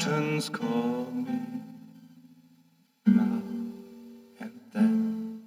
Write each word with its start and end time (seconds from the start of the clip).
mountains 0.00 0.48
call 0.48 1.10
me 1.12 1.38
now 3.06 3.42
and 4.40 4.60
then. 4.72 5.42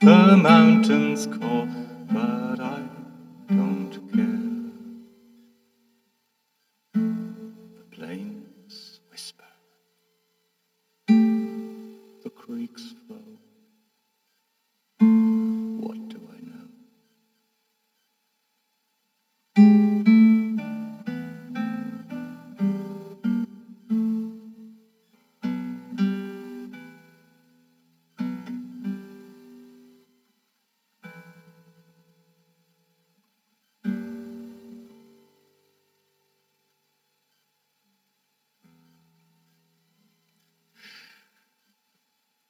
The 0.00 0.36
mountains 0.36 1.26
call, 1.26 1.68
but 2.10 2.60
I 2.60 2.82
don't 3.50 3.92
care. 4.12 4.96
The 7.76 7.84
plains 7.96 9.00
whisper, 9.10 9.44
the 12.24 12.30
creeks 12.30 12.94
flow. 13.06 13.19